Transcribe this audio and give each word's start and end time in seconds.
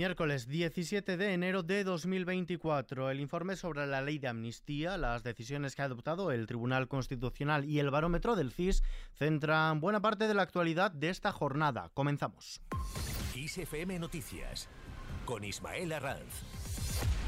Miércoles 0.00 0.48
17 0.48 1.18
de 1.18 1.34
enero 1.34 1.62
de 1.62 1.84
2024. 1.84 3.10
El 3.10 3.20
informe 3.20 3.54
sobre 3.54 3.86
la 3.86 4.00
ley 4.00 4.18
de 4.18 4.28
amnistía, 4.28 4.96
las 4.96 5.22
decisiones 5.22 5.76
que 5.76 5.82
ha 5.82 5.84
adoptado 5.84 6.32
el 6.32 6.46
Tribunal 6.46 6.88
Constitucional 6.88 7.66
y 7.66 7.80
el 7.80 7.90
barómetro 7.90 8.34
del 8.34 8.50
CIS 8.50 8.82
centran 9.12 9.78
buena 9.78 10.00
parte 10.00 10.26
de 10.26 10.32
la 10.32 10.40
actualidad 10.40 10.90
de 10.90 11.10
esta 11.10 11.32
jornada. 11.32 11.90
Comenzamos. 11.92 12.62
ISFM 13.34 13.98
Noticias 13.98 14.70
con 15.26 15.44
Ismael 15.44 15.92
Arranz. 15.92 17.19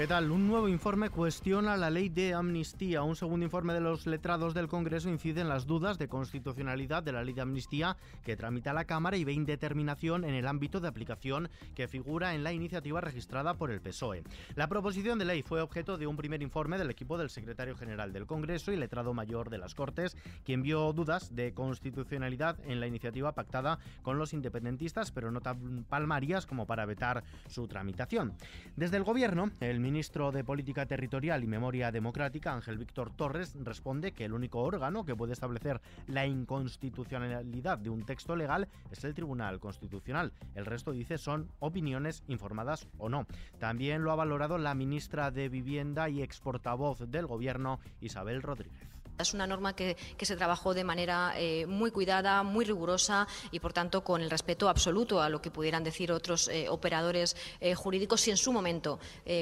¿Qué 0.00 0.06
tal? 0.06 0.30
Un 0.30 0.48
nuevo 0.48 0.66
informe 0.66 1.10
cuestiona 1.10 1.76
la 1.76 1.90
ley 1.90 2.08
de 2.08 2.32
amnistía. 2.32 3.02
Un 3.02 3.16
segundo 3.16 3.44
informe 3.44 3.74
de 3.74 3.82
los 3.82 4.06
letrados 4.06 4.54
del 4.54 4.66
Congreso 4.66 5.10
incide 5.10 5.42
en 5.42 5.50
las 5.50 5.66
dudas 5.66 5.98
de 5.98 6.08
constitucionalidad 6.08 7.02
de 7.02 7.12
la 7.12 7.22
ley 7.22 7.34
de 7.34 7.42
amnistía 7.42 7.98
que 8.24 8.34
tramita 8.34 8.72
la 8.72 8.86
Cámara 8.86 9.18
y 9.18 9.24
ve 9.24 9.34
indeterminación 9.34 10.24
en 10.24 10.32
el 10.32 10.46
ámbito 10.46 10.80
de 10.80 10.88
aplicación 10.88 11.50
que 11.74 11.86
figura 11.86 12.34
en 12.34 12.42
la 12.42 12.54
iniciativa 12.54 13.02
registrada 13.02 13.58
por 13.58 13.70
el 13.70 13.82
PSOE. 13.82 14.24
La 14.54 14.68
proposición 14.68 15.18
de 15.18 15.26
ley 15.26 15.42
fue 15.42 15.60
objeto 15.60 15.98
de 15.98 16.06
un 16.06 16.16
primer 16.16 16.40
informe 16.40 16.78
del 16.78 16.88
equipo 16.88 17.18
del 17.18 17.28
secretario 17.28 17.76
general 17.76 18.14
del 18.14 18.24
Congreso 18.24 18.72
y 18.72 18.76
letrado 18.76 19.12
mayor 19.12 19.50
de 19.50 19.58
las 19.58 19.74
Cortes, 19.74 20.16
quien 20.46 20.62
vio 20.62 20.94
dudas 20.94 21.36
de 21.36 21.52
constitucionalidad 21.52 22.56
en 22.64 22.80
la 22.80 22.86
iniciativa 22.86 23.32
pactada 23.32 23.78
con 24.00 24.16
los 24.16 24.32
independentistas, 24.32 25.12
pero 25.12 25.30
no 25.30 25.42
tan 25.42 25.84
palmarias 25.84 26.46
como 26.46 26.66
para 26.66 26.86
vetar 26.86 27.22
su 27.48 27.68
tramitación. 27.68 28.32
Desde 28.76 28.96
el 28.96 29.04
Gobierno, 29.04 29.50
el 29.60 29.89
ministro 29.90 30.30
de 30.30 30.44
Política 30.44 30.86
Territorial 30.86 31.42
y 31.42 31.48
Memoria 31.48 31.90
Democrática, 31.90 32.54
Ángel 32.54 32.78
Víctor 32.78 33.10
Torres, 33.10 33.56
responde 33.60 34.12
que 34.12 34.24
el 34.24 34.32
único 34.32 34.60
órgano 34.60 35.04
que 35.04 35.16
puede 35.16 35.32
establecer 35.32 35.80
la 36.06 36.26
inconstitucionalidad 36.26 37.76
de 37.76 37.90
un 37.90 38.04
texto 38.04 38.36
legal 38.36 38.68
es 38.92 39.02
el 39.02 39.14
Tribunal 39.14 39.58
Constitucional. 39.58 40.32
El 40.54 40.64
resto, 40.64 40.92
dice, 40.92 41.18
son 41.18 41.48
opiniones 41.58 42.22
informadas 42.28 42.86
o 42.98 43.08
no. 43.08 43.26
También 43.58 44.04
lo 44.04 44.12
ha 44.12 44.14
valorado 44.14 44.58
la 44.58 44.76
ministra 44.76 45.32
de 45.32 45.48
Vivienda 45.48 46.08
y 46.08 46.22
exportavoz 46.22 47.10
del 47.10 47.26
Gobierno, 47.26 47.80
Isabel 48.00 48.42
Rodríguez. 48.42 48.99
Es 49.20 49.34
una 49.34 49.46
norma 49.46 49.74
que, 49.74 49.96
se 50.20 50.36
trabajó 50.36 50.74
de 50.74 50.84
manera 50.84 51.32
eh, 51.36 51.66
muy 51.66 51.90
cuidada, 51.90 52.42
muy 52.42 52.64
rigurosa 52.64 53.26
y, 53.50 53.60
por 53.60 53.72
tanto, 53.72 54.04
con 54.04 54.20
el 54.20 54.30
respeto 54.30 54.68
absoluto 54.68 55.20
a 55.20 55.28
lo 55.28 55.42
que 55.42 55.50
pudieran 55.50 55.82
decir 55.82 56.12
otros 56.12 56.48
eh, 56.48 56.68
operadores 56.68 57.36
eh, 57.60 57.74
jurídicos. 57.74 58.20
Si 58.20 58.30
en 58.30 58.36
su 58.36 58.52
momento, 58.52 58.98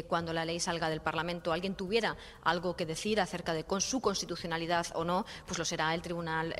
cuando 0.07 0.33
la 0.33 0.45
ley 0.45 0.61
salga 0.61 0.91
del 0.91 1.01
Parlamento, 1.01 1.53
alguien 1.53 1.75
tuviera 1.75 2.17
algo 2.43 2.77
que 2.77 2.87
decir 2.87 3.21
acerca 3.21 3.53
de 3.53 3.65
con 3.65 3.81
su 3.81 4.01
constitucionalidad 4.01 4.87
o 4.95 5.05
no, 5.05 5.25
pues 5.47 5.59
lo 5.59 5.65
será 5.65 5.95
el 5.95 6.03
Tribunal, 6.03 6.55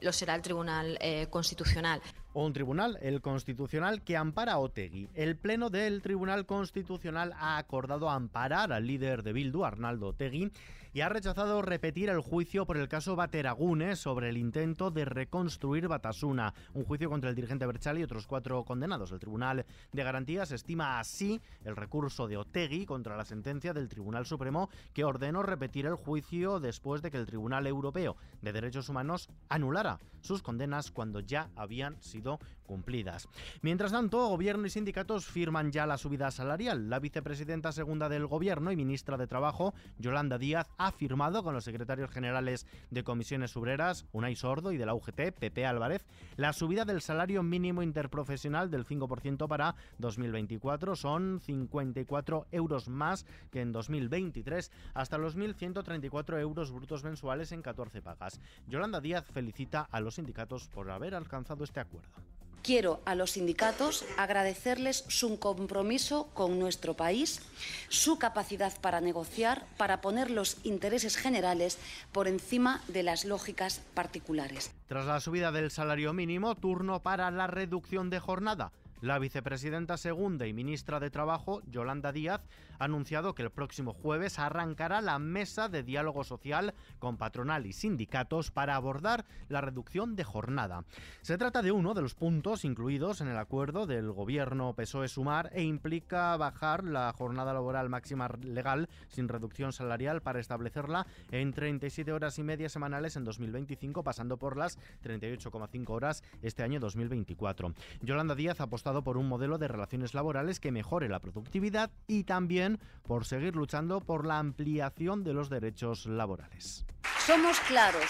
lo 0.00 0.12
será 0.12 0.34
el 0.34 0.42
Tribunal 0.42 0.98
Constitucional 1.30 2.00
un 2.34 2.52
tribunal, 2.52 2.98
el 3.00 3.20
Constitucional, 3.20 4.02
que 4.02 4.16
ampara 4.16 4.54
a 4.54 4.58
Otegui. 4.58 5.08
El 5.14 5.36
Pleno 5.36 5.70
del 5.70 6.02
Tribunal 6.02 6.46
Constitucional 6.46 7.32
ha 7.38 7.58
acordado 7.58 8.10
amparar 8.10 8.72
al 8.72 8.86
líder 8.86 9.22
de 9.22 9.32
Bildu, 9.32 9.64
Arnaldo 9.64 10.08
Otegui, 10.08 10.50
y 10.94 11.00
ha 11.00 11.08
rechazado 11.08 11.60
repetir 11.60 12.08
el 12.08 12.20
juicio 12.20 12.66
por 12.66 12.76
el 12.76 12.88
caso 12.88 13.16
Bateragune 13.16 13.96
sobre 13.96 14.28
el 14.28 14.36
intento 14.36 14.92
de 14.92 15.04
reconstruir 15.04 15.88
Batasuna, 15.88 16.54
un 16.72 16.84
juicio 16.84 17.10
contra 17.10 17.28
el 17.28 17.36
dirigente 17.36 17.66
Berchal 17.66 17.98
y 17.98 18.04
otros 18.04 18.28
cuatro 18.28 18.64
condenados. 18.64 19.10
El 19.10 19.18
Tribunal 19.18 19.66
de 19.92 20.04
Garantías 20.04 20.52
estima 20.52 21.00
así 21.00 21.40
el 21.64 21.74
recurso 21.74 22.28
de 22.28 22.36
Otegui 22.36 22.86
contra 22.86 23.16
la 23.16 23.24
sentencia 23.24 23.74
del 23.74 23.88
Tribunal 23.88 24.24
Supremo 24.24 24.70
que 24.92 25.02
ordenó 25.02 25.42
repetir 25.42 25.86
el 25.86 25.96
juicio 25.96 26.60
después 26.60 27.02
de 27.02 27.10
que 27.10 27.18
el 27.18 27.26
Tribunal 27.26 27.66
Europeo 27.66 28.16
de 28.40 28.52
Derechos 28.52 28.88
Humanos 28.88 29.28
anulara 29.48 29.98
sus 30.20 30.42
condenas 30.42 30.92
cuando 30.92 31.20
ya 31.20 31.50
habían 31.56 32.00
sido 32.02 32.38
cumplidas. 32.64 33.28
Mientras 33.62 33.92
tanto, 33.92 34.26
gobierno 34.28 34.66
y 34.66 34.70
sindicatos 34.70 35.26
firman 35.26 35.70
ya 35.70 35.86
la 35.86 35.98
subida 35.98 36.30
salarial. 36.30 36.88
La 36.88 36.98
vicepresidenta 36.98 37.72
segunda 37.72 38.08
del 38.08 38.26
gobierno 38.26 38.72
y 38.72 38.76
ministra 38.76 39.18
de 39.18 39.26
Trabajo, 39.26 39.74
Yolanda 39.98 40.38
Díaz, 40.38 40.70
ha 40.78 40.83
firmado 40.92 41.42
con 41.42 41.54
los 41.54 41.64
secretarios 41.64 42.10
generales 42.10 42.66
de 42.90 43.04
comisiones 43.04 43.56
obreras, 43.56 44.06
Unai 44.12 44.36
Sordo 44.36 44.72
y 44.72 44.76
de 44.76 44.86
la 44.86 44.94
UGT, 44.94 45.32
Pepe 45.38 45.66
Álvarez, 45.66 46.06
la 46.36 46.52
subida 46.52 46.84
del 46.84 47.00
salario 47.00 47.42
mínimo 47.42 47.82
interprofesional 47.82 48.70
del 48.70 48.84
5% 48.84 49.48
para 49.48 49.74
2024. 49.98 50.96
Son 50.96 51.40
54 51.40 52.46
euros 52.52 52.88
más 52.88 53.26
que 53.50 53.60
en 53.60 53.72
2023, 53.72 54.70
hasta 54.94 55.18
los 55.18 55.36
1.134 55.36 56.40
euros 56.40 56.72
brutos 56.72 57.04
mensuales 57.04 57.52
en 57.52 57.62
14 57.62 58.02
pagas. 58.02 58.40
Yolanda 58.66 59.00
Díaz 59.00 59.26
felicita 59.30 59.88
a 59.90 60.00
los 60.00 60.16
sindicatos 60.16 60.68
por 60.68 60.90
haber 60.90 61.14
alcanzado 61.14 61.64
este 61.64 61.80
acuerdo. 61.80 62.33
Quiero 62.64 63.02
a 63.04 63.14
los 63.14 63.32
sindicatos 63.32 64.06
agradecerles 64.16 65.04
su 65.08 65.38
compromiso 65.38 66.30
con 66.32 66.58
nuestro 66.58 66.94
país, 66.94 67.42
su 67.90 68.18
capacidad 68.18 68.72
para 68.80 69.02
negociar, 69.02 69.66
para 69.76 70.00
poner 70.00 70.30
los 70.30 70.56
intereses 70.64 71.18
generales 71.18 71.76
por 72.10 72.26
encima 72.26 72.80
de 72.88 73.02
las 73.02 73.26
lógicas 73.26 73.82
particulares. 73.92 74.72
Tras 74.86 75.04
la 75.04 75.20
subida 75.20 75.52
del 75.52 75.70
salario 75.70 76.14
mínimo, 76.14 76.54
turno 76.54 77.02
para 77.02 77.30
la 77.30 77.48
reducción 77.48 78.08
de 78.08 78.18
jornada. 78.18 78.72
La 79.04 79.18
vicepresidenta 79.18 79.98
segunda 79.98 80.46
y 80.46 80.54
ministra 80.54 80.98
de 80.98 81.10
Trabajo, 81.10 81.60
Yolanda 81.66 82.10
Díaz, 82.10 82.40
ha 82.78 82.84
anunciado 82.84 83.34
que 83.34 83.42
el 83.42 83.50
próximo 83.50 83.92
jueves 83.92 84.38
arrancará 84.38 85.02
la 85.02 85.18
mesa 85.18 85.68
de 85.68 85.82
diálogo 85.82 86.24
social 86.24 86.72
con 87.00 87.18
patronal 87.18 87.66
y 87.66 87.74
sindicatos 87.74 88.50
para 88.50 88.76
abordar 88.76 89.26
la 89.50 89.60
reducción 89.60 90.16
de 90.16 90.24
jornada. 90.24 90.86
Se 91.20 91.36
trata 91.36 91.60
de 91.60 91.70
uno 91.70 91.92
de 91.92 92.00
los 92.00 92.14
puntos 92.14 92.64
incluidos 92.64 93.20
en 93.20 93.28
el 93.28 93.36
acuerdo 93.36 93.86
del 93.86 94.10
gobierno 94.10 94.72
PSOE-Sumar 94.74 95.50
e 95.52 95.64
implica 95.64 96.34
bajar 96.38 96.82
la 96.82 97.12
jornada 97.12 97.52
laboral 97.52 97.90
máxima 97.90 98.30
legal 98.42 98.88
sin 99.08 99.28
reducción 99.28 99.74
salarial 99.74 100.22
para 100.22 100.40
establecerla 100.40 101.06
en 101.30 101.52
37 101.52 102.10
horas 102.10 102.38
y 102.38 102.42
media 102.42 102.70
semanales 102.70 103.16
en 103.16 103.24
2025, 103.24 104.02
pasando 104.02 104.38
por 104.38 104.56
las 104.56 104.78
38,5 105.02 105.90
horas 105.90 106.24
este 106.40 106.62
año 106.62 106.80
2024. 106.80 107.74
Yolanda 108.00 108.34
Díaz 108.34 108.60
ha 108.60 108.64
apostado 108.64 108.93
por 109.02 109.16
un 109.16 109.28
modelo 109.28 109.58
de 109.58 109.68
relaciones 109.68 110.14
laborales 110.14 110.60
que 110.60 110.70
mejore 110.70 111.08
la 111.08 111.20
productividad 111.20 111.90
y 112.06 112.24
también 112.24 112.78
por 113.02 113.24
seguir 113.24 113.56
luchando 113.56 114.00
por 114.00 114.26
la 114.26 114.38
ampliación 114.38 115.24
de 115.24 115.32
los 115.32 115.48
derechos 115.48 116.06
laborales. 116.06 116.84
Somos 117.18 117.58
claros. 117.60 118.04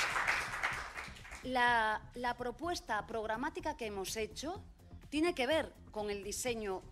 La, 1.45 2.00
la 2.15 2.37
propuesta 2.37 3.06
programática 3.06 3.77
que 3.77 3.87
hemos 3.87 4.17
hecho 4.17 4.62
tiene 5.11 5.34
que 5.34 5.47
ver 5.47 5.72
con 5.91 6.11
el 6.11 6.25
diseño 6.25 6.83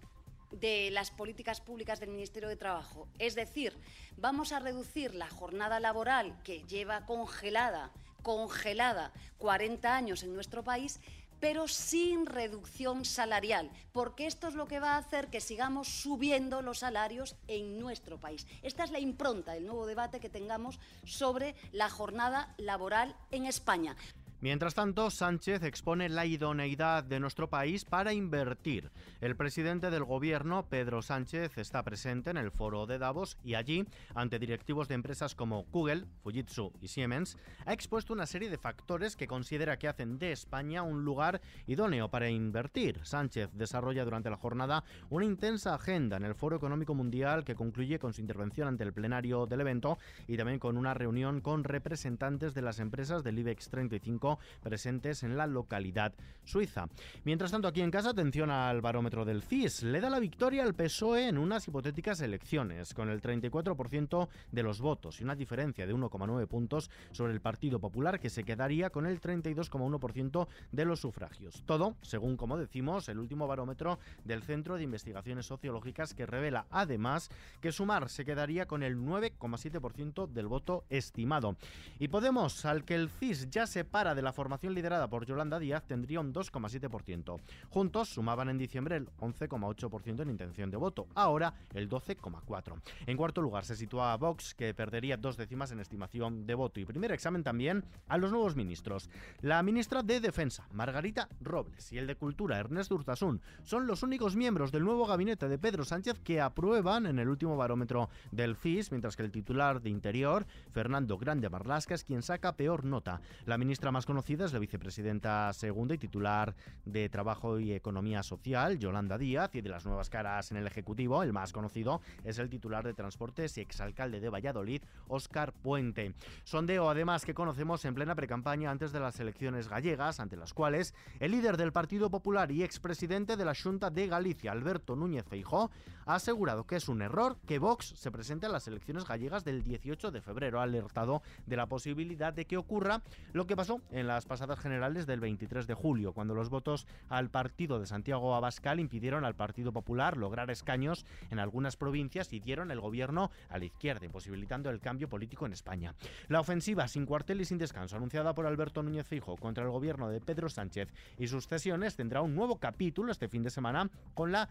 de 0.52 0.90
las 0.90 1.10
políticas 1.10 1.60
públicas 1.60 1.98
del 2.00 2.10
Ministerio 2.10 2.48
de 2.48 2.56
Trabajo. 2.56 3.08
Es 3.18 3.34
decir, 3.34 3.76
vamos 4.16 4.52
a 4.52 4.60
reducir 4.60 5.14
la 5.14 5.28
jornada 5.28 5.80
laboral 5.80 6.40
que 6.42 6.62
lleva 6.64 7.06
congelada, 7.06 7.90
congelada 8.22 9.12
40 9.38 9.96
años 9.96 10.22
en 10.22 10.34
nuestro 10.34 10.62
país 10.62 11.00
pero 11.42 11.66
sin 11.66 12.24
reducción 12.24 13.04
salarial, 13.04 13.68
porque 13.90 14.28
esto 14.28 14.46
es 14.46 14.54
lo 14.54 14.68
que 14.68 14.78
va 14.78 14.94
a 14.94 14.98
hacer 14.98 15.26
que 15.26 15.40
sigamos 15.40 15.88
subiendo 15.88 16.62
los 16.62 16.78
salarios 16.78 17.34
en 17.48 17.80
nuestro 17.80 18.16
país. 18.16 18.46
Esta 18.62 18.84
es 18.84 18.92
la 18.92 19.00
impronta 19.00 19.54
del 19.54 19.66
nuevo 19.66 19.84
debate 19.84 20.20
que 20.20 20.28
tengamos 20.28 20.78
sobre 21.04 21.56
la 21.72 21.90
jornada 21.90 22.54
laboral 22.58 23.16
en 23.32 23.46
España. 23.46 23.96
Mientras 24.42 24.74
tanto, 24.74 25.08
Sánchez 25.08 25.62
expone 25.62 26.08
la 26.08 26.26
idoneidad 26.26 27.04
de 27.04 27.20
nuestro 27.20 27.48
país 27.48 27.84
para 27.84 28.12
invertir. 28.12 28.90
El 29.20 29.36
presidente 29.36 29.88
del 29.88 30.02
gobierno, 30.02 30.66
Pedro 30.68 31.00
Sánchez, 31.00 31.58
está 31.58 31.84
presente 31.84 32.30
en 32.30 32.36
el 32.36 32.50
foro 32.50 32.86
de 32.86 32.98
Davos 32.98 33.38
y 33.44 33.54
allí, 33.54 33.86
ante 34.16 34.40
directivos 34.40 34.88
de 34.88 34.96
empresas 34.96 35.36
como 35.36 35.62
Google, 35.70 36.06
Fujitsu 36.24 36.72
y 36.80 36.88
Siemens, 36.88 37.38
ha 37.66 37.72
expuesto 37.72 38.12
una 38.12 38.26
serie 38.26 38.50
de 38.50 38.58
factores 38.58 39.14
que 39.14 39.28
considera 39.28 39.78
que 39.78 39.86
hacen 39.86 40.18
de 40.18 40.32
España 40.32 40.82
un 40.82 41.04
lugar 41.04 41.40
idóneo 41.68 42.08
para 42.08 42.28
invertir. 42.28 42.98
Sánchez 43.04 43.50
desarrolla 43.52 44.04
durante 44.04 44.28
la 44.28 44.38
jornada 44.38 44.82
una 45.08 45.24
intensa 45.24 45.72
agenda 45.72 46.16
en 46.16 46.24
el 46.24 46.34
Foro 46.34 46.56
Económico 46.56 46.96
Mundial 46.96 47.44
que 47.44 47.54
concluye 47.54 48.00
con 48.00 48.12
su 48.12 48.20
intervención 48.20 48.66
ante 48.66 48.82
el 48.82 48.92
plenario 48.92 49.46
del 49.46 49.60
evento 49.60 49.98
y 50.26 50.36
también 50.36 50.58
con 50.58 50.76
una 50.76 50.94
reunión 50.94 51.40
con 51.40 51.62
representantes 51.62 52.54
de 52.54 52.62
las 52.62 52.80
empresas 52.80 53.22
del 53.22 53.38
IBEX 53.38 53.68
35 53.68 54.31
presentes 54.62 55.22
en 55.22 55.36
la 55.36 55.46
localidad 55.46 56.14
suiza. 56.44 56.88
Mientras 57.24 57.50
tanto, 57.50 57.68
aquí 57.68 57.82
en 57.82 57.90
casa, 57.90 58.10
atención 58.10 58.50
al 58.50 58.80
barómetro 58.80 59.24
del 59.24 59.42
CIS. 59.42 59.82
Le 59.82 60.00
da 60.00 60.10
la 60.10 60.18
victoria 60.18 60.62
al 60.62 60.74
PSOE 60.74 61.28
en 61.28 61.38
unas 61.38 61.66
hipotéticas 61.68 62.20
elecciones, 62.20 62.94
con 62.94 63.08
el 63.08 63.20
34% 63.20 64.28
de 64.50 64.62
los 64.62 64.80
votos 64.80 65.20
y 65.20 65.24
una 65.24 65.34
diferencia 65.34 65.86
de 65.86 65.94
1,9 65.94 66.46
puntos 66.46 66.90
sobre 67.12 67.32
el 67.32 67.40
Partido 67.40 67.78
Popular, 67.78 68.18
que 68.18 68.30
se 68.30 68.44
quedaría 68.44 68.90
con 68.90 69.06
el 69.06 69.20
32,1% 69.20 70.48
de 70.72 70.84
los 70.84 71.00
sufragios. 71.00 71.62
Todo, 71.66 71.96
según 72.02 72.36
como 72.36 72.58
decimos, 72.58 73.08
el 73.08 73.18
último 73.18 73.46
barómetro 73.46 73.98
del 74.24 74.42
Centro 74.42 74.76
de 74.76 74.84
Investigaciones 74.84 75.46
Sociológicas, 75.46 76.14
que 76.14 76.26
revela 76.26 76.66
además 76.70 77.30
que 77.60 77.72
Sumar 77.72 78.08
se 78.08 78.24
quedaría 78.24 78.66
con 78.66 78.82
el 78.82 78.96
9,7% 78.96 80.28
del 80.28 80.46
voto 80.46 80.84
estimado. 80.88 81.56
Y 81.98 82.08
Podemos, 82.08 82.64
al 82.66 82.84
que 82.84 82.94
el 82.94 83.08
CIS 83.08 83.50
ya 83.50 83.66
se 83.66 83.84
para 83.84 84.14
de 84.14 84.21
la 84.22 84.32
formación 84.32 84.74
liderada 84.74 85.08
por 85.08 85.26
Yolanda 85.26 85.58
Díaz 85.58 85.84
tendría 85.86 86.20
un 86.20 86.32
2,7%. 86.32 87.40
Juntos 87.68 88.08
sumaban 88.08 88.48
en 88.48 88.58
diciembre 88.58 88.96
el 88.96 89.08
11,8% 89.18 90.22
en 90.22 90.30
intención 90.30 90.70
de 90.70 90.76
voto, 90.76 91.08
ahora 91.14 91.54
el 91.74 91.88
12,4%. 91.88 92.80
En 93.06 93.16
cuarto 93.16 93.42
lugar 93.42 93.64
se 93.64 93.76
sitúa 93.76 94.16
Vox, 94.16 94.54
que 94.54 94.74
perdería 94.74 95.16
dos 95.16 95.36
décimas 95.36 95.72
en 95.72 95.80
estimación 95.80 96.46
de 96.46 96.54
voto. 96.54 96.80
Y 96.80 96.84
primer 96.84 97.12
examen 97.12 97.42
también 97.42 97.84
a 98.08 98.18
los 98.18 98.30
nuevos 98.30 98.56
ministros. 98.56 99.10
La 99.40 99.62
ministra 99.62 100.02
de 100.02 100.20
Defensa, 100.20 100.66
Margarita 100.72 101.28
Robles, 101.40 101.92
y 101.92 101.98
el 101.98 102.06
de 102.06 102.16
Cultura, 102.16 102.58
Ernest 102.58 102.92
Urtasun, 102.92 103.40
son 103.62 103.86
los 103.86 104.02
únicos 104.02 104.36
miembros 104.36 104.72
del 104.72 104.84
nuevo 104.84 105.06
gabinete 105.06 105.48
de 105.48 105.58
Pedro 105.58 105.84
Sánchez 105.84 106.18
que 106.20 106.40
aprueban 106.40 107.06
en 107.06 107.18
el 107.18 107.28
último 107.28 107.56
barómetro 107.56 108.08
del 108.30 108.56
FIS, 108.56 108.90
mientras 108.90 109.16
que 109.16 109.22
el 109.22 109.32
titular 109.32 109.80
de 109.80 109.90
Interior, 109.90 110.46
Fernando 110.70 111.18
Grande 111.18 111.48
Marlasca, 111.48 111.94
es 111.94 112.04
quien 112.04 112.22
saca 112.22 112.56
peor 112.56 112.84
nota. 112.84 113.20
La 113.46 113.58
ministra 113.58 113.90
más 113.90 114.01
conocida 114.06 114.44
es 114.44 114.52
la 114.52 114.58
vicepresidenta 114.58 115.52
segunda 115.52 115.94
y 115.94 115.98
titular 115.98 116.54
de 116.84 117.08
Trabajo 117.08 117.58
y 117.58 117.72
Economía 117.72 118.22
Social, 118.22 118.78
Yolanda 118.78 119.18
Díaz, 119.18 119.54
y 119.54 119.60
de 119.60 119.68
las 119.68 119.86
nuevas 119.86 120.10
caras 120.10 120.50
en 120.50 120.56
el 120.56 120.66
Ejecutivo, 120.66 121.22
el 121.22 121.32
más 121.32 121.52
conocido 121.52 122.00
es 122.24 122.38
el 122.38 122.48
titular 122.48 122.84
de 122.84 122.94
Transportes 122.94 123.58
y 123.58 123.60
exalcalde 123.60 124.20
de 124.20 124.28
Valladolid, 124.28 124.82
Óscar 125.08 125.52
Puente. 125.52 126.14
Sondeo, 126.44 126.88
además, 126.88 127.24
que 127.24 127.34
conocemos 127.34 127.84
en 127.84 127.94
plena 127.94 128.14
precampaña 128.14 128.70
antes 128.70 128.92
de 128.92 129.00
las 129.00 129.18
elecciones 129.20 129.68
gallegas, 129.68 130.20
ante 130.20 130.36
las 130.36 130.54
cuales 130.54 130.94
el 131.20 131.32
líder 131.32 131.56
del 131.56 131.72
Partido 131.72 132.10
Popular 132.10 132.50
y 132.50 132.62
expresidente 132.62 133.36
de 133.36 133.44
la 133.44 133.54
Junta 133.54 133.90
de 133.90 134.06
Galicia, 134.06 134.52
Alberto 134.52 134.96
Núñez 134.96 135.24
Feijó, 135.26 135.70
ha 136.06 136.16
asegurado 136.16 136.66
que 136.66 136.76
es 136.76 136.88
un 136.88 137.02
error 137.02 137.36
que 137.46 137.58
Vox 137.58 137.94
se 137.96 138.10
presente 138.10 138.46
a 138.46 138.48
las 138.48 138.66
elecciones 138.66 139.04
gallegas 139.04 139.44
del 139.44 139.62
18 139.62 140.10
de 140.10 140.20
febrero. 140.20 140.60
Alertado 140.60 141.22
de 141.46 141.56
la 141.56 141.66
posibilidad 141.66 142.32
de 142.32 142.44
que 142.44 142.56
ocurra 142.56 143.02
lo 143.32 143.46
que 143.46 143.56
pasó 143.56 143.80
en 143.92 144.06
las 144.06 144.26
pasadas 144.26 144.58
generales 144.58 145.06
del 145.06 145.20
23 145.20 145.66
de 145.66 145.74
julio, 145.74 146.12
cuando 146.12 146.34
los 146.34 146.50
votos 146.50 146.86
al 147.08 147.30
partido 147.30 147.78
de 147.78 147.86
Santiago 147.86 148.34
Abascal 148.34 148.80
impidieron 148.80 149.24
al 149.24 149.34
Partido 149.34 149.72
Popular 149.72 150.16
lograr 150.16 150.50
escaños 150.50 151.06
en 151.30 151.38
algunas 151.38 151.76
provincias 151.76 152.32
y 152.32 152.40
dieron 152.40 152.70
el 152.70 152.80
gobierno 152.80 153.30
a 153.48 153.58
la 153.58 153.64
izquierda, 153.64 154.06
imposibilitando 154.06 154.70
el 154.70 154.80
cambio 154.80 155.08
político 155.08 155.46
en 155.46 155.52
España. 155.52 155.94
La 156.28 156.40
ofensiva 156.40 156.88
sin 156.88 157.06
cuartel 157.06 157.40
y 157.40 157.44
sin 157.44 157.58
descanso 157.58 157.96
anunciada 157.96 158.34
por 158.34 158.46
Alberto 158.46 158.82
Núñez 158.82 159.06
Fijo 159.06 159.36
contra 159.36 159.64
el 159.64 159.70
gobierno 159.70 160.08
de 160.08 160.20
Pedro 160.20 160.48
Sánchez 160.48 160.92
y 161.18 161.28
sus 161.28 161.46
cesiones 161.46 161.96
tendrá 161.96 162.22
un 162.22 162.34
nuevo 162.34 162.58
capítulo 162.58 163.12
este 163.12 163.28
fin 163.28 163.42
de 163.42 163.50
semana 163.50 163.90
con 164.14 164.32
la 164.32 164.48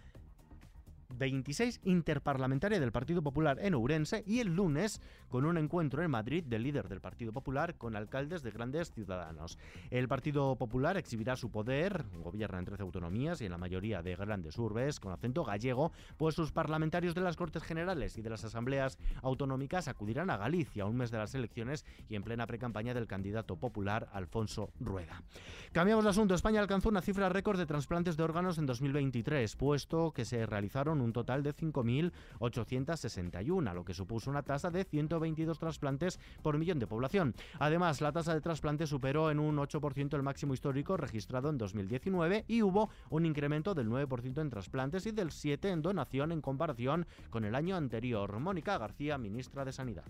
26 1.17 1.81
interparlamentaria 1.83 2.79
del 2.79 2.91
Partido 2.91 3.21
Popular 3.21 3.57
en 3.61 3.73
Ourense 3.73 4.23
y 4.25 4.39
el 4.39 4.55
lunes 4.55 5.01
con 5.29 5.45
un 5.45 5.57
encuentro 5.57 6.03
en 6.03 6.11
Madrid 6.11 6.43
del 6.43 6.63
líder 6.63 6.89
del 6.89 7.01
Partido 7.01 7.31
Popular 7.31 7.75
con 7.75 7.95
alcaldes 7.95 8.43
de 8.43 8.51
grandes 8.51 8.91
ciudadanos. 8.91 9.57
El 9.89 10.07
Partido 10.07 10.55
Popular 10.55 10.97
exhibirá 10.97 11.35
su 11.35 11.51
poder, 11.51 12.05
gobierna 12.23 12.59
en 12.59 12.65
13 12.65 12.83
autonomías 12.83 13.41
y 13.41 13.45
en 13.45 13.51
la 13.51 13.57
mayoría 13.57 14.01
de 14.01 14.15
grandes 14.15 14.57
urbes 14.57 14.99
con 14.99 15.11
acento 15.11 15.43
gallego, 15.43 15.91
pues 16.17 16.35
sus 16.35 16.51
parlamentarios 16.51 17.15
de 17.15 17.21
las 17.21 17.35
Cortes 17.35 17.63
Generales 17.63 18.17
y 18.17 18.21
de 18.21 18.29
las 18.29 18.43
asambleas 18.43 18.97
autonómicas 19.21 19.87
acudirán 19.87 20.29
a 20.29 20.37
Galicia 20.37 20.85
un 20.85 20.97
mes 20.97 21.11
de 21.11 21.17
las 21.17 21.35
elecciones 21.35 21.85
y 22.09 22.15
en 22.15 22.23
plena 22.23 22.47
precampaña 22.47 22.93
del 22.93 23.07
candidato 23.07 23.55
popular 23.57 24.09
Alfonso 24.13 24.71
Rueda. 24.79 25.23
Cambiamos 25.71 26.03
de 26.03 26.09
asunto. 26.09 26.35
España 26.35 26.61
alcanzó 26.61 26.89
una 26.89 27.01
cifra 27.01 27.29
récord 27.29 27.57
de 27.57 27.65
trasplantes 27.65 28.17
de 28.17 28.23
órganos 28.23 28.57
en 28.57 28.65
2023, 28.65 29.55
puesto 29.55 30.11
que 30.11 30.25
se 30.25 30.45
realizaron 30.45 31.00
un 31.01 31.13
total 31.13 31.43
de 31.43 31.53
5.861, 31.53 33.73
lo 33.73 33.83
que 33.83 33.93
supuso 33.93 34.29
una 34.29 34.43
tasa 34.43 34.71
de 34.71 34.83
122 34.83 35.59
trasplantes 35.59 36.19
por 36.41 36.57
millón 36.57 36.79
de 36.79 36.87
población. 36.87 37.35
Además, 37.59 38.01
la 38.01 38.11
tasa 38.11 38.33
de 38.33 38.41
trasplantes 38.41 38.89
superó 38.89 39.31
en 39.31 39.39
un 39.39 39.57
8% 39.57 40.15
el 40.15 40.23
máximo 40.23 40.53
histórico 40.53 40.97
registrado 40.97 41.49
en 41.49 41.57
2019 41.57 42.45
y 42.47 42.61
hubo 42.61 42.89
un 43.09 43.25
incremento 43.25 43.73
del 43.73 43.89
9% 43.89 44.41
en 44.41 44.49
trasplantes 44.49 45.05
y 45.05 45.11
del 45.11 45.29
7% 45.29 45.71
en 45.71 45.81
donación 45.81 46.31
en 46.31 46.41
comparación 46.41 47.05
con 47.29 47.45
el 47.45 47.55
año 47.55 47.75
anterior. 47.75 48.39
Mónica 48.39 48.77
García, 48.77 49.17
ministra 49.17 49.65
de 49.65 49.71
Sanidad. 49.71 50.05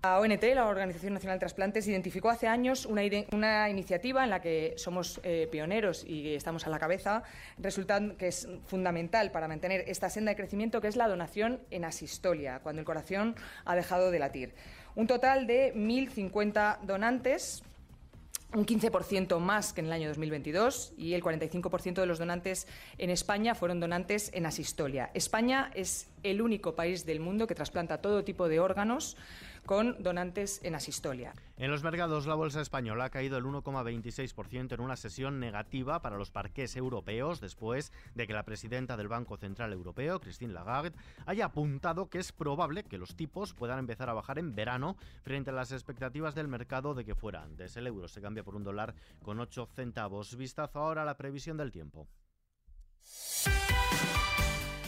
La 0.00 0.20
ONT, 0.20 0.44
la 0.54 0.66
Organización 0.66 1.14
Nacional 1.14 1.38
de 1.38 1.40
Trasplantes, 1.40 1.88
identificó 1.88 2.30
hace 2.30 2.46
años 2.46 2.86
una, 2.86 3.02
una 3.32 3.68
iniciativa 3.68 4.22
en 4.22 4.30
la 4.30 4.40
que 4.40 4.74
somos 4.76 5.20
eh, 5.24 5.48
pioneros 5.50 6.04
y 6.04 6.36
estamos 6.36 6.64
a 6.68 6.70
la 6.70 6.78
cabeza, 6.78 7.24
resultando 7.58 8.16
que 8.16 8.28
es 8.28 8.48
fundamental 8.66 9.32
para 9.32 9.48
mantener 9.48 9.84
esta 9.88 10.08
senda 10.08 10.30
de 10.30 10.36
crecimiento, 10.36 10.80
que 10.80 10.86
es 10.86 10.94
la 10.94 11.08
donación 11.08 11.60
en 11.72 11.84
asistolia, 11.84 12.60
cuando 12.62 12.78
el 12.78 12.86
corazón 12.86 13.34
ha 13.64 13.74
dejado 13.74 14.12
de 14.12 14.20
latir. 14.20 14.54
Un 14.94 15.08
total 15.08 15.48
de 15.48 15.74
1.050 15.74 16.78
donantes 16.82 17.64
un 18.54 18.64
15% 18.64 19.38
más 19.40 19.74
que 19.74 19.82
en 19.82 19.88
el 19.88 19.92
año 19.92 20.08
2022 20.08 20.94
y 20.96 21.12
el 21.12 21.22
45% 21.22 22.00
de 22.00 22.06
los 22.06 22.18
donantes 22.18 22.66
en 22.96 23.10
España 23.10 23.54
fueron 23.54 23.78
donantes 23.78 24.30
en 24.32 24.46
asistolia. 24.46 25.10
España 25.12 25.70
es 25.74 26.08
el 26.22 26.40
único 26.40 26.74
país 26.74 27.04
del 27.04 27.20
mundo 27.20 27.46
que 27.46 27.54
trasplanta 27.54 28.00
todo 28.00 28.24
tipo 28.24 28.48
de 28.48 28.58
órganos 28.58 29.18
con 29.68 30.02
donantes 30.02 30.60
en 30.64 30.74
asistolia. 30.74 31.34
En 31.58 31.70
los 31.70 31.82
mercados, 31.82 32.26
la 32.26 32.34
bolsa 32.34 32.62
española 32.62 33.04
ha 33.04 33.10
caído 33.10 33.36
el 33.36 33.44
1,26% 33.44 34.72
en 34.72 34.80
una 34.80 34.96
sesión 34.96 35.40
negativa 35.40 36.00
para 36.00 36.16
los 36.16 36.30
parques 36.30 36.74
europeos 36.74 37.38
después 37.38 37.92
de 38.14 38.26
que 38.26 38.32
la 38.32 38.44
presidenta 38.44 38.96
del 38.96 39.08
Banco 39.08 39.36
Central 39.36 39.74
Europeo, 39.74 40.20
Christine 40.20 40.54
Lagarde, 40.54 40.96
haya 41.26 41.44
apuntado 41.44 42.08
que 42.08 42.18
es 42.18 42.32
probable 42.32 42.82
que 42.82 42.96
los 42.96 43.14
tipos 43.14 43.52
puedan 43.52 43.78
empezar 43.78 44.08
a 44.08 44.14
bajar 44.14 44.38
en 44.38 44.54
verano 44.54 44.96
frente 45.20 45.50
a 45.50 45.52
las 45.52 45.70
expectativas 45.70 46.34
del 46.34 46.48
mercado 46.48 46.94
de 46.94 47.04
que 47.04 47.14
fuera 47.14 47.42
antes. 47.42 47.76
El 47.76 47.88
euro 47.88 48.08
se 48.08 48.22
cambia 48.22 48.44
por 48.44 48.56
un 48.56 48.64
dólar 48.64 48.94
con 49.22 49.38
8 49.38 49.68
centavos. 49.74 50.34
Vistazo 50.34 50.78
ahora 50.78 51.02
a 51.02 51.04
la 51.04 51.18
previsión 51.18 51.58
del 51.58 51.72
tiempo. 51.72 52.08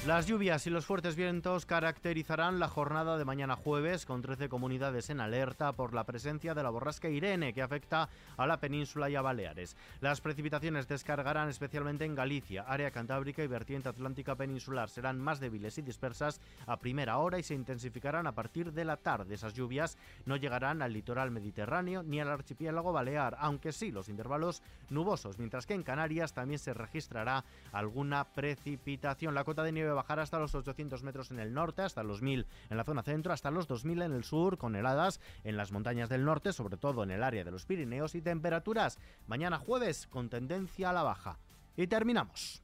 Las 0.07 0.27
lluvias 0.27 0.67
y 0.67 0.71
los 0.71 0.87
fuertes 0.87 1.15
vientos 1.15 1.67
caracterizarán 1.67 2.59
la 2.59 2.69
jornada 2.69 3.19
de 3.19 3.27
mañana 3.27 3.55
jueves 3.55 4.07
con 4.07 4.23
13 4.23 4.49
comunidades 4.49 5.11
en 5.11 5.21
alerta 5.21 5.75
por 5.75 5.93
la 5.93 6.05
presencia 6.05 6.55
de 6.55 6.63
la 6.63 6.71
borrasca 6.71 7.11
Irene 7.11 7.53
que 7.53 7.61
afecta 7.61 8.09
a 8.39 8.47
la 8.47 8.59
península 8.59 9.11
y 9.11 9.17
a 9.17 9.21
Baleares. 9.21 9.77
Las 10.01 10.23
precipitaciones 10.23 10.89
descargarán 10.89 11.51
especialmente 11.51 12.07
en 12.07 12.15
Galicia, 12.15 12.63
área 12.63 12.91
cantábrica 12.91 13.45
y 13.45 13.47
vertiente 13.47 13.91
atlántica 13.91 14.37
peninsular. 14.37 14.89
Serán 14.89 15.21
más 15.21 15.39
débiles 15.39 15.77
y 15.77 15.83
dispersas 15.83 16.41
a 16.67 16.79
primera 16.79 17.19
hora 17.19 17.39
y 17.39 17.43
se 17.43 17.55
intensificarán 17.55 18.27
a 18.27 18.33
partir 18.33 18.73
de 18.73 18.87
la 18.87 18.97
tarde. 18.97 19.35
Esas 19.35 19.53
lluvias 19.53 19.99
no 20.25 20.37
llegarán 20.37 20.81
al 20.81 20.95
litoral 20.95 21.31
mediterráneo 21.31 22.03
ni 22.03 22.21
al 22.21 22.31
archipiélago 22.31 22.91
balear, 22.91 23.37
aunque 23.39 23.71
sí 23.71 23.91
los 23.91 24.09
intervalos 24.09 24.63
nubosos, 24.89 25.39
mientras 25.39 25.67
que 25.67 25.75
en 25.75 25.83
Canarias 25.83 26.33
también 26.33 26.59
se 26.59 26.73
registrará 26.73 27.45
alguna 27.71 28.25
precipitación. 28.25 29.35
La 29.35 29.45
cota 29.45 29.63
de 29.63 29.73
nieve 29.73 29.90
bajar 29.93 30.21
hasta 30.21 30.39
los 30.39 30.55
800 30.55 31.03
metros 31.03 31.31
en 31.31 31.39
el 31.39 31.55
norte, 31.55 31.83
hasta 31.83 32.03
los 32.03 32.23
1000 32.23 32.47
en 32.71 32.77
la 32.77 32.85
zona 32.85 33.03
centro, 33.03 33.33
hasta 33.33 33.51
los 33.51 33.67
2000 33.67 34.03
en 34.03 34.13
el 34.13 34.25
sur, 34.25 34.59
con 34.59 34.77
heladas 34.77 35.21
en 35.45 35.57
las 35.57 35.73
montañas 35.73 36.09
del 36.09 36.25
norte, 36.25 36.53
sobre 36.53 36.77
todo 36.77 37.03
en 37.03 37.11
el 37.11 37.23
área 37.23 37.45
de 37.45 37.51
los 37.51 37.67
Pirineos 37.67 38.15
y 38.15 38.23
temperaturas 38.23 38.99
mañana 39.27 39.59
jueves 39.59 40.07
con 40.07 40.29
tendencia 40.29 40.91
a 40.91 40.93
la 40.93 41.03
baja. 41.03 41.39
Y 41.77 41.87
terminamos. 41.87 42.63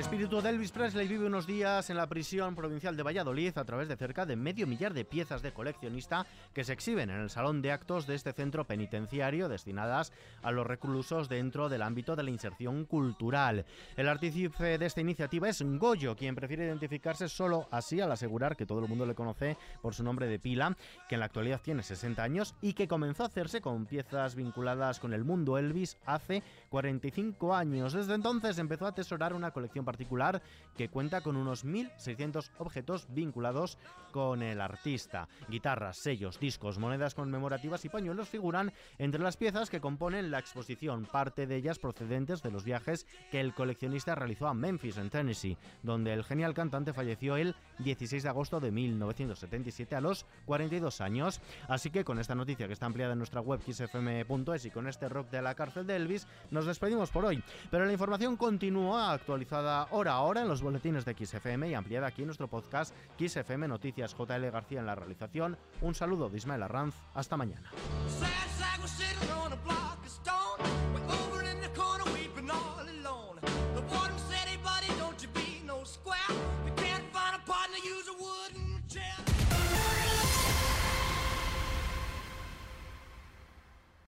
Espíritu 0.00 0.42
de 0.42 0.50
Elvis 0.50 0.72
Presley 0.72 1.08
vive 1.08 1.26
unos 1.26 1.46
días 1.46 1.88
en 1.88 1.96
la 1.96 2.06
prisión 2.06 2.54
provincial 2.54 2.96
de 2.96 3.02
Valladolid 3.02 3.56
a 3.56 3.64
través 3.64 3.88
de 3.88 3.96
cerca 3.96 4.26
de 4.26 4.36
medio 4.36 4.66
millar 4.66 4.92
de 4.92 5.06
piezas 5.06 5.40
de 5.40 5.52
coleccionista 5.52 6.26
que 6.52 6.64
se 6.64 6.74
exhiben 6.74 7.08
en 7.08 7.20
el 7.20 7.30
salón 7.30 7.62
de 7.62 7.72
actos 7.72 8.06
de 8.06 8.14
este 8.14 8.32
centro 8.32 8.66
penitenciario 8.66 9.48
destinadas 9.48 10.12
a 10.42 10.50
los 10.50 10.66
reclusos 10.66 11.30
dentro 11.30 11.70
del 11.70 11.80
ámbito 11.80 12.14
de 12.14 12.24
la 12.24 12.30
inserción 12.30 12.84
cultural. 12.84 13.64
El 13.96 14.08
artífice 14.08 14.76
de 14.76 14.84
esta 14.84 15.00
iniciativa 15.00 15.48
es 15.48 15.62
Goyo, 15.62 16.14
quien 16.14 16.34
prefiere 16.34 16.66
identificarse 16.66 17.28
solo 17.30 17.66
así 17.70 17.98
al 18.00 18.12
asegurar 18.12 18.54
que 18.54 18.66
todo 18.66 18.80
el 18.80 18.88
mundo 18.88 19.06
le 19.06 19.14
conoce 19.14 19.56
por 19.80 19.94
su 19.94 20.04
nombre 20.04 20.26
de 20.26 20.38
pila, 20.38 20.76
que 21.08 21.14
en 21.14 21.20
la 21.20 21.26
actualidad 21.26 21.62
tiene 21.62 21.82
60 21.82 22.22
años 22.22 22.54
y 22.60 22.74
que 22.74 22.86
comenzó 22.86 23.22
a 23.22 23.28
hacerse 23.28 23.62
con 23.62 23.86
piezas 23.86 24.34
vinculadas 24.34 25.00
con 25.00 25.14
el 25.14 25.24
mundo 25.24 25.56
Elvis 25.56 25.96
hace 26.04 26.42
45 26.68 27.54
años. 27.54 27.94
Desde 27.94 28.12
entonces 28.14 28.58
empezó 28.58 28.84
a 28.84 28.90
atesorar 28.90 29.32
una 29.32 29.52
colección 29.52 29.85
particular 29.86 30.42
que 30.76 30.90
cuenta 30.90 31.22
con 31.22 31.36
unos 31.36 31.64
1.600 31.64 32.50
objetos 32.58 33.06
vinculados 33.08 33.78
con 34.12 34.42
el 34.42 34.60
artista. 34.60 35.28
Guitarras, 35.48 35.96
sellos, 35.96 36.38
discos, 36.38 36.78
monedas 36.78 37.14
conmemorativas 37.14 37.84
y 37.86 37.88
pañuelos 37.88 38.28
figuran 38.28 38.72
entre 38.98 39.22
las 39.22 39.38
piezas 39.38 39.70
que 39.70 39.80
componen 39.80 40.30
la 40.30 40.38
exposición, 40.38 41.06
parte 41.06 41.46
de 41.46 41.56
ellas 41.56 41.78
procedentes 41.78 42.42
de 42.42 42.50
los 42.50 42.64
viajes 42.64 43.06
que 43.30 43.40
el 43.40 43.54
coleccionista 43.54 44.14
realizó 44.14 44.48
a 44.48 44.54
Memphis, 44.54 44.98
en 44.98 45.10
Tennessee, 45.10 45.56
donde 45.82 46.12
el 46.12 46.24
genial 46.24 46.54
cantante 46.54 46.92
falleció 46.92 47.36
el 47.36 47.54
16 47.78 48.22
de 48.22 48.28
agosto 48.28 48.60
de 48.60 48.70
1977 48.70 49.94
a 49.94 50.00
los 50.00 50.26
42 50.46 51.00
años. 51.00 51.40
Así 51.68 51.90
que 51.90 52.04
con 52.04 52.18
esta 52.18 52.34
noticia 52.34 52.66
que 52.66 52.72
está 52.72 52.86
ampliada 52.86 53.12
en 53.12 53.18
nuestra 53.18 53.40
web 53.40 53.60
xfm.es 53.60 54.64
y 54.64 54.70
con 54.70 54.88
este 54.88 55.08
rock 55.08 55.30
de 55.30 55.42
la 55.42 55.54
cárcel 55.54 55.86
de 55.86 55.96
Elvis, 55.96 56.26
nos 56.50 56.66
despedimos 56.66 57.10
por 57.10 57.24
hoy. 57.24 57.42
Pero 57.70 57.84
la 57.84 57.92
información 57.92 58.36
continúa 58.36 59.12
actualizada 59.12 59.75
cada 59.76 59.88
hora 59.90 60.12
ahora 60.12 60.40
en 60.40 60.48
los 60.48 60.62
boletines 60.62 61.04
de 61.04 61.14
XFM 61.14 61.68
y 61.68 61.74
ampliada 61.74 62.06
aquí 62.06 62.22
en 62.22 62.28
nuestro 62.28 62.48
podcast 62.48 62.94
XFM 63.18 63.68
Noticias 63.68 64.16
JL 64.16 64.50
García 64.50 64.80
en 64.80 64.86
la 64.86 64.94
realización. 64.94 65.58
Un 65.82 65.94
saludo 65.94 66.30
de 66.30 66.38
Ismael 66.38 66.62
Arranz. 66.62 66.94
Hasta 67.12 67.36
mañana. 67.36 67.70